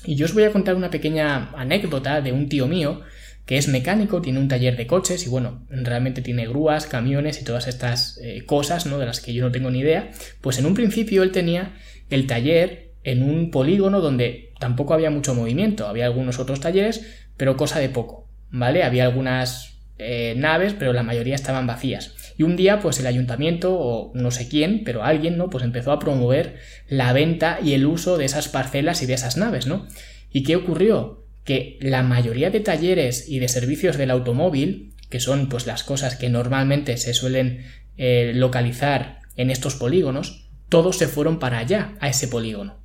Y 0.04 0.16
yo 0.16 0.26
os 0.26 0.34
voy 0.34 0.42
a 0.42 0.50
contar 0.50 0.74
una 0.74 0.90
pequeña 0.90 1.52
anécdota 1.56 2.20
de 2.20 2.32
un 2.32 2.48
tío 2.48 2.66
mío 2.66 3.02
que 3.46 3.58
es 3.58 3.68
mecánico, 3.68 4.20
tiene 4.20 4.40
un 4.40 4.48
taller 4.48 4.76
de 4.76 4.88
coches 4.88 5.24
y 5.24 5.28
bueno, 5.28 5.64
realmente 5.70 6.20
tiene 6.20 6.48
grúas, 6.48 6.86
camiones 6.86 7.40
y 7.40 7.44
todas 7.44 7.68
estas 7.68 8.18
eh, 8.20 8.42
cosas, 8.44 8.86
¿no? 8.86 8.98
De 8.98 9.06
las 9.06 9.20
que 9.20 9.32
yo 9.32 9.44
no 9.44 9.52
tengo 9.52 9.70
ni 9.70 9.78
idea. 9.78 10.10
Pues 10.40 10.58
en 10.58 10.66
un 10.66 10.74
principio 10.74 11.22
él 11.22 11.30
tenía 11.30 11.76
el 12.10 12.26
taller 12.26 12.90
en 13.04 13.22
un 13.22 13.52
polígono 13.52 14.00
donde 14.00 14.47
tampoco 14.58 14.94
había 14.94 15.10
mucho 15.10 15.34
movimiento, 15.34 15.86
había 15.86 16.06
algunos 16.06 16.38
otros 16.38 16.60
talleres, 16.60 17.04
pero 17.36 17.56
cosa 17.56 17.78
de 17.78 17.88
poco, 17.88 18.28
¿vale? 18.50 18.82
Había 18.82 19.04
algunas 19.04 19.78
eh, 19.98 20.34
naves, 20.36 20.74
pero 20.78 20.92
la 20.92 21.02
mayoría 21.02 21.34
estaban 21.34 21.66
vacías. 21.66 22.14
Y 22.36 22.44
un 22.44 22.56
día, 22.56 22.78
pues 22.80 23.00
el 23.00 23.06
ayuntamiento, 23.06 23.76
o 23.78 24.12
no 24.14 24.30
sé 24.30 24.48
quién, 24.48 24.84
pero 24.84 25.02
alguien, 25.02 25.36
¿no? 25.36 25.50
Pues 25.50 25.64
empezó 25.64 25.90
a 25.90 25.98
promover 25.98 26.56
la 26.88 27.12
venta 27.12 27.58
y 27.62 27.74
el 27.74 27.84
uso 27.84 28.16
de 28.16 28.24
esas 28.24 28.48
parcelas 28.48 29.02
y 29.02 29.06
de 29.06 29.14
esas 29.14 29.36
naves, 29.36 29.66
¿no? 29.66 29.88
¿Y 30.32 30.44
qué 30.44 30.54
ocurrió? 30.54 31.24
Que 31.44 31.78
la 31.80 32.02
mayoría 32.02 32.50
de 32.50 32.60
talleres 32.60 33.28
y 33.28 33.40
de 33.40 33.48
servicios 33.48 33.96
del 33.96 34.10
automóvil, 34.12 34.94
que 35.10 35.20
son 35.20 35.48
pues 35.48 35.66
las 35.66 35.82
cosas 35.82 36.16
que 36.16 36.28
normalmente 36.28 36.96
se 36.96 37.14
suelen 37.14 37.64
eh, 37.96 38.32
localizar 38.34 39.20
en 39.36 39.50
estos 39.50 39.74
polígonos, 39.74 40.48
todos 40.68 40.96
se 40.96 41.08
fueron 41.08 41.38
para 41.38 41.58
allá, 41.58 41.94
a 42.00 42.08
ese 42.08 42.28
polígono. 42.28 42.78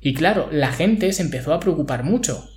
Y 0.00 0.14
claro, 0.14 0.48
la 0.52 0.72
gente 0.72 1.12
se 1.12 1.22
empezó 1.22 1.52
a 1.52 1.60
preocupar 1.60 2.04
mucho, 2.04 2.48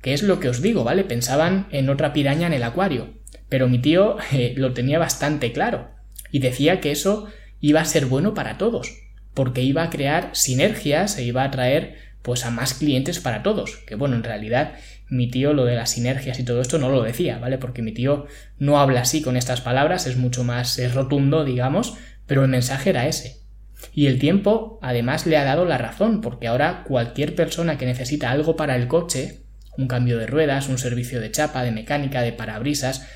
que 0.00 0.14
es 0.14 0.22
lo 0.22 0.40
que 0.40 0.48
os 0.48 0.62
digo, 0.62 0.84
¿vale? 0.84 1.04
Pensaban 1.04 1.66
en 1.70 1.88
otra 1.88 2.12
piraña 2.12 2.46
en 2.46 2.52
el 2.52 2.62
acuario. 2.62 3.14
Pero 3.48 3.68
mi 3.68 3.78
tío 3.78 4.16
eh, 4.32 4.54
lo 4.56 4.72
tenía 4.72 4.98
bastante 4.98 5.52
claro 5.52 5.90
y 6.30 6.40
decía 6.40 6.80
que 6.80 6.90
eso 6.90 7.28
iba 7.60 7.80
a 7.80 7.84
ser 7.84 8.06
bueno 8.06 8.34
para 8.34 8.58
todos, 8.58 8.92
porque 9.34 9.62
iba 9.62 9.82
a 9.82 9.90
crear 9.90 10.30
sinergias 10.32 11.16
e 11.18 11.24
iba 11.24 11.44
a 11.44 11.50
traer 11.50 11.96
pues 12.22 12.44
a 12.44 12.50
más 12.50 12.74
clientes 12.74 13.20
para 13.20 13.42
todos. 13.42 13.76
Que 13.86 13.94
bueno, 13.94 14.16
en 14.16 14.24
realidad 14.24 14.74
mi 15.08 15.30
tío 15.30 15.52
lo 15.52 15.64
de 15.64 15.76
las 15.76 15.90
sinergias 15.90 16.38
y 16.38 16.44
todo 16.44 16.60
esto 16.60 16.78
no 16.78 16.88
lo 16.88 17.02
decía, 17.02 17.38
¿vale? 17.38 17.58
Porque 17.58 17.82
mi 17.82 17.92
tío 17.92 18.26
no 18.58 18.80
habla 18.80 19.02
así 19.02 19.22
con 19.22 19.36
estas 19.36 19.60
palabras, 19.60 20.06
es 20.06 20.16
mucho 20.16 20.42
más 20.42 20.80
rotundo, 20.92 21.44
digamos, 21.44 21.96
pero 22.26 22.42
el 22.42 22.48
mensaje 22.48 22.90
era 22.90 23.06
ese. 23.06 23.43
Y 23.92 24.06
el 24.06 24.18
tiempo 24.18 24.78
además 24.82 25.26
le 25.26 25.36
ha 25.36 25.44
dado 25.44 25.64
la 25.64 25.78
razón, 25.78 26.20
porque 26.20 26.46
ahora 26.46 26.84
cualquier 26.86 27.34
persona 27.34 27.78
que 27.78 27.86
necesita 27.86 28.30
algo 28.30 28.56
para 28.56 28.76
el 28.76 28.88
coche, 28.88 29.40
un 29.76 29.88
cambio 29.88 30.18
de 30.18 30.26
ruedas, 30.26 30.68
un 30.68 30.78
servicio 30.78 31.20
de 31.20 31.30
chapa, 31.30 31.62
de 31.62 31.72
mecánica, 31.72 32.22
de 32.22 32.32
parabrisas, 32.32 33.06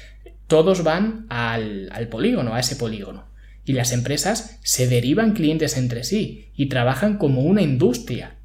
todos 0.46 0.82
van 0.82 1.26
al, 1.28 2.08
polígono, 2.10 2.54
a 2.54 2.60
ese 2.60 2.76
polígono. 2.76 3.28
Y 3.64 3.74
las 3.74 3.92
empresas 3.92 4.58
se 4.62 4.88
derivan 4.88 5.34
clientes 5.34 5.76
entre 5.76 6.04
sí 6.04 6.52
y 6.56 6.66
trabajan 6.66 7.18
como 7.18 7.42
una 7.42 7.62
industria, 7.62 8.36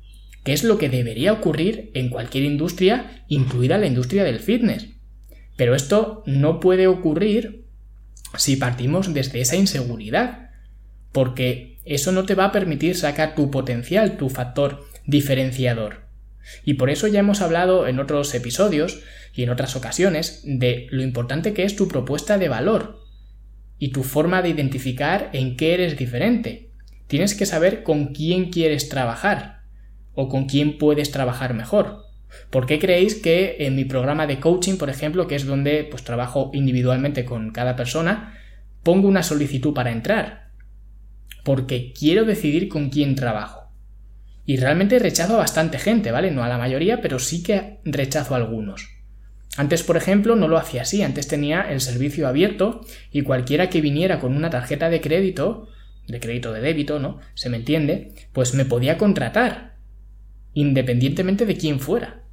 que 0.44 0.52
es 0.52 0.64
lo 0.64 0.78
que 0.78 0.90
debería 0.90 1.32
ocurrir 1.32 1.92
en 1.94 2.10
cualquier 2.10 2.44
industria, 2.44 3.24
incluida 3.30 3.78
la 3.78 3.88
industria 3.88 4.26
del 4.26 4.40
fitness. 4.40 4.90
Pero 5.56 5.76
esto 5.76 6.24
no 6.26 6.60
puede 6.60 6.88
ocurrir 6.88 7.68
si 8.38 8.58
partimos 8.58 9.14
desde 9.14 9.40
esa 9.40 9.56
inseguridad, 9.56 10.50
porque 11.14 11.73
eso 11.86 12.12
no 12.12 12.26
te 12.26 12.36
va 12.36 12.46
a 12.46 12.52
permitir 12.52 12.96
sacar 12.96 13.36
tu 13.36 13.52
potencial, 13.52 14.18
tu 14.18 14.30
factor 14.30 14.86
diferenciador. 15.06 16.04
Y 16.64 16.76
por 16.76 16.90
eso 16.90 17.08
ya 17.08 17.20
hemos 17.20 17.42
hablado 17.42 17.88
en 17.88 18.00
otros 18.00 18.34
episodios 18.36 19.02
y 19.34 19.44
en 19.44 19.50
otras 19.50 19.76
ocasiones 19.76 20.42
de 20.46 20.88
lo 20.92 21.04
importante 21.04 21.54
que 21.54 21.64
es 21.64 21.76
tu 21.76 21.88
propuesta 21.88 22.38
de 22.38 22.50
valor 22.50 23.00
y 23.80 23.90
tu 23.90 24.04
forma 24.04 24.42
de 24.42 24.50
identificar 24.50 25.30
en 25.34 25.58
qué 25.58 25.74
eres 25.74 25.98
diferente. 25.98 26.70
Tienes 27.08 27.36
que 27.36 27.46
saber 27.46 27.84
con 27.84 28.14
quién 28.14 28.50
quieres 28.50 28.90
trabajar 28.90 29.62
o 30.14 30.30
con 30.30 30.46
quién 30.46 30.78
puedes 30.78 31.12
trabajar 31.12 31.54
mejor. 31.54 32.04
¿Por 32.50 32.66
qué 32.66 32.80
creéis 32.80 33.16
que 33.16 33.58
en 33.60 33.76
mi 33.76 33.86
programa 33.86 34.28
de 34.28 34.40
coaching, 34.40 34.78
por 34.78 34.90
ejemplo, 34.90 35.28
que 35.28 35.36
es 35.36 35.46
donde 35.46 35.84
pues 35.84 36.04
trabajo 36.04 36.52
individualmente 36.54 37.26
con 37.26 37.52
cada 37.52 37.76
persona, 37.76 38.38
pongo 38.84 39.08
una 39.08 39.24
solicitud 39.24 39.74
para 39.74 39.92
entrar? 39.92 40.43
Porque 41.44 41.94
quiero 41.94 42.26
decidir 42.26 42.70
con 42.70 42.90
quién 42.90 43.16
trabajo. 43.16 43.72
Y 44.46 44.58
realmente 44.58 45.00
rechazo 45.00 45.36
a 45.36 45.38
bastante 45.38 45.80
gente, 45.80 46.12
¿vale? 46.12 46.32
No 46.32 46.44
a 46.44 46.50
la 46.50 46.58
mayoría, 46.58 47.02
pero 47.02 47.20
sí 47.20 47.44
que 47.44 47.80
rechazo 47.86 48.34
a 48.34 48.38
algunos. 48.38 48.90
Antes, 49.56 49.84
por 49.84 49.98
ejemplo, 49.98 50.36
no 50.36 50.48
lo 50.48 50.58
hacía 50.58 50.82
así, 50.82 51.04
antes 51.04 51.28
tenía 51.28 51.62
el 51.62 51.80
servicio 51.80 52.28
abierto 52.28 52.82
y 53.12 53.22
cualquiera 53.22 53.70
que 53.70 53.82
viniera 53.82 54.20
con 54.20 54.36
una 54.36 54.50
tarjeta 54.50 54.90
de 54.90 55.00
crédito, 55.00 55.70
de 56.08 56.20
crédito 56.20 56.52
de 56.52 56.62
débito, 56.62 57.00
¿no? 57.00 57.20
Se 57.36 57.50
me 57.50 57.58
entiende, 57.58 58.14
pues 58.34 58.56
me 58.56 58.66
podía 58.66 58.98
contratar, 58.98 59.76
independientemente 60.54 61.46
de 61.46 61.56
quién 61.56 61.80
fuera. 61.80 62.24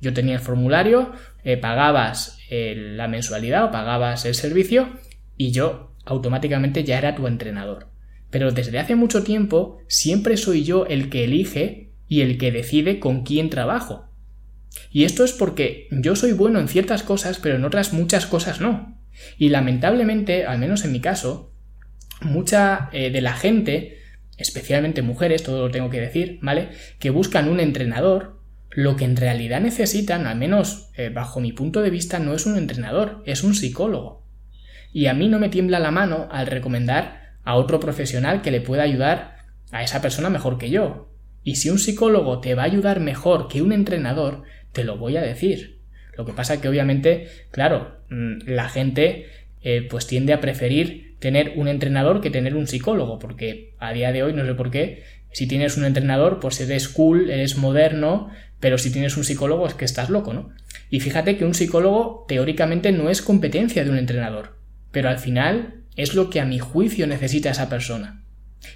Yo 0.00 0.12
tenía 0.12 0.34
el 0.34 0.40
formulario, 0.40 1.12
eh, 1.44 1.56
pagabas 1.56 2.38
la 2.50 3.08
mensualidad 3.08 3.64
o 3.64 3.70
pagabas 3.70 4.24
el 4.24 4.34
servicio 4.34 4.90
y 5.36 5.50
yo 5.50 5.94
automáticamente 6.04 6.84
ya 6.84 6.98
era 6.98 7.14
tu 7.14 7.26
entrenador. 7.26 7.88
Pero 8.30 8.52
desde 8.52 8.78
hace 8.78 8.94
mucho 8.94 9.22
tiempo 9.22 9.78
siempre 9.88 10.36
soy 10.36 10.64
yo 10.64 10.86
el 10.86 11.10
que 11.10 11.24
elige 11.24 11.92
y 12.08 12.20
el 12.20 12.38
que 12.38 12.52
decide 12.52 13.00
con 13.00 13.24
quién 13.24 13.50
trabajo. 13.50 14.08
Y 14.90 15.04
esto 15.04 15.24
es 15.24 15.32
porque 15.32 15.88
yo 15.90 16.16
soy 16.16 16.32
bueno 16.32 16.58
en 16.60 16.68
ciertas 16.68 17.02
cosas, 17.02 17.38
pero 17.38 17.56
en 17.56 17.64
otras 17.64 17.92
muchas 17.92 18.26
cosas 18.26 18.60
no. 18.60 18.98
Y 19.36 19.48
lamentablemente, 19.48 20.44
al 20.44 20.58
menos 20.58 20.84
en 20.84 20.92
mi 20.92 21.00
caso, 21.00 21.52
mucha 22.22 22.88
eh, 22.92 23.10
de 23.10 23.20
la 23.20 23.34
gente, 23.34 23.98
especialmente 24.36 25.02
mujeres, 25.02 25.42
todo 25.42 25.66
lo 25.66 25.70
tengo 25.70 25.90
que 25.90 26.00
decir, 26.00 26.38
¿vale? 26.42 26.70
Que 26.98 27.10
buscan 27.10 27.48
un 27.48 27.60
entrenador, 27.60 28.38
lo 28.70 28.96
que 28.96 29.04
en 29.04 29.16
realidad 29.16 29.60
necesitan, 29.60 30.26
al 30.26 30.38
menos 30.38 30.90
eh, 30.96 31.10
bajo 31.10 31.40
mi 31.40 31.52
punto 31.52 31.82
de 31.82 31.90
vista, 31.90 32.18
no 32.18 32.34
es 32.34 32.46
un 32.46 32.56
entrenador, 32.56 33.22
es 33.26 33.42
un 33.42 33.54
psicólogo. 33.54 34.24
Y 34.92 35.06
a 35.06 35.14
mí 35.14 35.28
no 35.28 35.38
me 35.38 35.48
tiembla 35.48 35.80
la 35.80 35.90
mano 35.90 36.28
al 36.30 36.46
recomendar 36.46 37.27
a 37.48 37.54
otro 37.54 37.80
profesional 37.80 38.42
que 38.42 38.50
le 38.50 38.60
pueda 38.60 38.82
ayudar 38.82 39.38
a 39.72 39.82
esa 39.82 40.02
persona 40.02 40.28
mejor 40.28 40.58
que 40.58 40.68
yo. 40.68 41.08
Y 41.42 41.56
si 41.56 41.70
un 41.70 41.78
psicólogo 41.78 42.40
te 42.40 42.54
va 42.54 42.64
a 42.64 42.66
ayudar 42.66 43.00
mejor 43.00 43.48
que 43.48 43.62
un 43.62 43.72
entrenador, 43.72 44.42
te 44.72 44.84
lo 44.84 44.98
voy 44.98 45.16
a 45.16 45.22
decir. 45.22 45.78
Lo 46.14 46.26
que 46.26 46.34
pasa 46.34 46.52
es 46.52 46.60
que 46.60 46.68
obviamente, 46.68 47.28
claro, 47.50 48.02
mm, 48.10 48.50
la 48.50 48.68
gente 48.68 49.28
eh, 49.62 49.80
pues 49.88 50.06
tiende 50.06 50.34
a 50.34 50.42
preferir 50.42 51.16
tener 51.20 51.54
un 51.56 51.68
entrenador 51.68 52.20
que 52.20 52.28
tener 52.28 52.54
un 52.54 52.66
psicólogo, 52.66 53.18
porque 53.18 53.72
a 53.78 53.94
día 53.94 54.12
de 54.12 54.24
hoy 54.24 54.34
no 54.34 54.44
sé 54.44 54.54
por 54.54 54.70
qué, 54.70 55.04
si 55.32 55.48
tienes 55.48 55.78
un 55.78 55.86
entrenador, 55.86 56.40
pues 56.40 56.60
eres 56.60 56.86
cool, 56.86 57.30
eres 57.30 57.56
moderno, 57.56 58.28
pero 58.60 58.76
si 58.76 58.92
tienes 58.92 59.16
un 59.16 59.24
psicólogo 59.24 59.66
es 59.66 59.72
que 59.72 59.86
estás 59.86 60.10
loco, 60.10 60.34
¿no? 60.34 60.50
Y 60.90 61.00
fíjate 61.00 61.38
que 61.38 61.46
un 61.46 61.54
psicólogo 61.54 62.26
teóricamente 62.28 62.92
no 62.92 63.08
es 63.08 63.22
competencia 63.22 63.84
de 63.84 63.90
un 63.90 63.96
entrenador, 63.96 64.58
pero 64.92 65.08
al 65.08 65.18
final 65.18 65.77
es 65.98 66.14
lo 66.14 66.30
que 66.30 66.40
a 66.40 66.46
mi 66.46 66.60
juicio 66.60 67.06
necesita 67.06 67.50
esa 67.50 67.68
persona. 67.68 68.22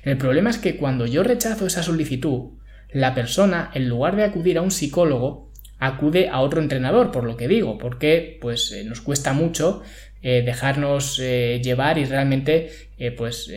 El 0.02 0.19
problema 0.19 0.50
es 0.50 0.59
que 0.59 0.76
cuando 0.76 1.07
yo 1.07 1.23
rechazo 1.23 1.67
esa 1.67 1.83
solicitud, 1.83 2.59
la 2.93 3.14
persona, 3.14 3.71
en 3.75 3.88
lugar 3.88 4.17
de 4.17 4.25
acudir 4.25 4.59
a 4.59 4.62
un 4.62 4.73
psicólogo, 4.73 5.50
acude 5.79 6.29
a 6.29 6.41
otro 6.41 6.61
entrenador, 6.61 7.12
por 7.12 7.25
lo 7.25 7.37
que 7.37 7.49
digo, 7.49 7.79
porque 7.79 8.38
pues 8.41 8.73
eh, 8.73 8.85
nos 8.85 9.00
cuesta 9.00 9.33
mucho 9.33 9.83
eh, 10.21 10.43
dejarnos 10.45 11.19
eh, 11.21 11.61
llevar 11.62 11.97
y 11.99 12.05
realmente 12.05 12.71
pues 13.17 13.50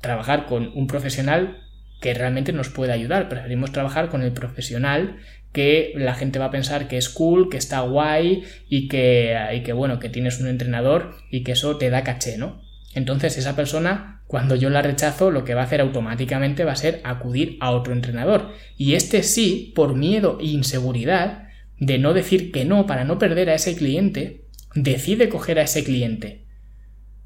trabajar 0.00 0.46
con 0.46 0.72
un 0.74 0.88
profesional 0.88 1.58
que 2.00 2.14
realmente 2.14 2.52
nos 2.52 2.68
pueda 2.68 2.94
ayudar. 2.94 3.28
Preferimos 3.28 3.70
trabajar 3.70 4.08
con 4.08 4.22
el 4.22 4.32
profesional 4.32 5.18
que 5.52 5.92
la 5.96 6.14
gente 6.14 6.40
va 6.40 6.46
a 6.46 6.50
pensar 6.50 6.88
que 6.88 6.96
es 6.96 7.08
cool, 7.08 7.48
que 7.48 7.58
está 7.58 7.80
guay 7.80 8.42
y 8.68 8.88
que, 8.88 9.36
y 9.54 9.62
que 9.62 9.72
bueno, 9.72 10.00
que 10.00 10.08
tienes 10.08 10.40
un 10.40 10.48
entrenador 10.48 11.14
y 11.30 11.44
que 11.44 11.52
eso 11.52 11.78
te 11.78 11.90
da 11.90 12.02
caché, 12.02 12.38
¿no? 12.38 12.71
Entonces 12.94 13.38
esa 13.38 13.56
persona, 13.56 14.22
cuando 14.26 14.54
yo 14.54 14.68
la 14.68 14.82
rechazo, 14.82 15.30
lo 15.30 15.44
que 15.44 15.54
va 15.54 15.62
a 15.62 15.64
hacer 15.64 15.80
automáticamente 15.80 16.64
va 16.64 16.72
a 16.72 16.76
ser 16.76 17.00
acudir 17.04 17.56
a 17.60 17.70
otro 17.70 17.92
entrenador. 17.92 18.52
Y 18.76 18.94
este 18.94 19.22
sí, 19.22 19.72
por 19.74 19.94
miedo 19.94 20.38
e 20.40 20.46
inseguridad 20.46 21.48
de 21.78 21.98
no 21.98 22.12
decir 22.12 22.52
que 22.52 22.64
no 22.64 22.86
para 22.86 23.04
no 23.04 23.18
perder 23.18 23.50
a 23.50 23.54
ese 23.54 23.74
cliente, 23.76 24.44
decide 24.74 25.28
coger 25.28 25.58
a 25.58 25.62
ese 25.62 25.84
cliente, 25.84 26.44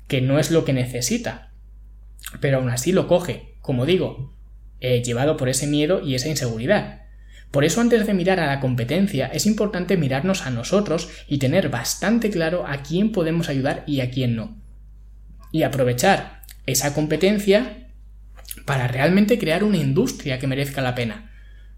que 0.06 0.20
no 0.20 0.38
es 0.38 0.50
lo 0.50 0.64
que 0.64 0.72
necesita. 0.72 1.52
Pero 2.40 2.58
aún 2.58 2.70
así 2.70 2.92
lo 2.92 3.08
coge, 3.08 3.56
como 3.60 3.86
digo, 3.86 4.34
llevado 4.80 5.36
por 5.36 5.48
ese 5.48 5.66
miedo 5.66 6.00
y 6.00 6.14
esa 6.14 6.28
inseguridad. 6.28 7.02
Por 7.50 7.64
eso 7.64 7.80
antes 7.80 8.06
de 8.06 8.14
mirar 8.14 8.38
a 8.38 8.46
la 8.46 8.60
competencia 8.60 9.26
es 9.26 9.46
importante 9.46 9.96
mirarnos 9.96 10.46
a 10.46 10.50
nosotros 10.50 11.08
y 11.28 11.38
tener 11.38 11.70
bastante 11.70 12.30
claro 12.30 12.66
a 12.66 12.82
quién 12.82 13.10
podemos 13.12 13.48
ayudar 13.48 13.82
y 13.86 14.00
a 14.00 14.10
quién 14.10 14.36
no 14.36 14.65
y 15.52 15.62
aprovechar 15.62 16.42
esa 16.66 16.94
competencia 16.94 17.88
para 18.64 18.88
realmente 18.88 19.38
crear 19.38 19.64
una 19.64 19.76
industria 19.76 20.38
que 20.38 20.46
merezca 20.46 20.82
la 20.82 20.94
pena, 20.94 21.32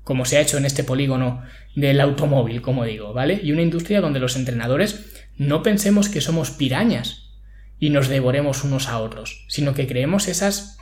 como 0.05 0.25
se 0.25 0.39
ha 0.39 0.41
hecho 0.41 0.57
en 0.59 0.65
este 0.65 0.85
polígono 0.85 1.43
del 1.75 2.01
automóvil, 2.01 2.63
como 2.63 2.85
digo, 2.85 3.13
¿vale? 3.13 3.41
Y 3.43 3.53
una 3.53 3.63
industria 3.63 4.01
donde 4.01 4.21
los 4.21 4.37
entrenadores 4.37 5.07
no 5.37 5.63
pensemos 5.63 6.09
que 6.09 6.21
somos 6.21 6.51
pirañas 6.51 7.29
y 7.79 7.91
nos 7.91 8.09
devoremos 8.09 8.65
unos 8.65 8.89
a 8.89 8.99
otros, 8.99 9.45
sino 9.49 9.75
que 9.75 9.87
creemos 9.87 10.29
esas 10.29 10.77